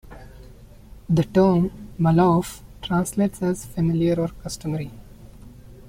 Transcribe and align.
The 1.07 1.21
term 1.25 1.89
"malouf" 1.99 2.63
translates 2.81 3.39
as 3.43 3.67
"familiar" 3.67 4.19
or 4.19 4.29
"customary". 4.29 4.89